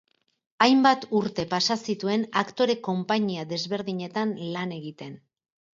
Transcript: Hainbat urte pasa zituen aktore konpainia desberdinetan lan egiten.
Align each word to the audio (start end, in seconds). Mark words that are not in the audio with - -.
Hainbat 0.65 1.05
urte 1.19 1.45
pasa 1.51 1.77
zituen 1.91 2.25
aktore 2.43 2.79
konpainia 2.91 3.47
desberdinetan 3.55 4.35
lan 4.59 4.77
egiten. 4.81 5.17